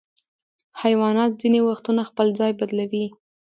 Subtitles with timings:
[0.81, 3.05] حیوانات ځینې وختونه خپل ځای بدلوي.